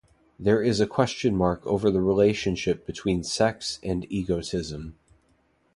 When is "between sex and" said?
2.87-4.07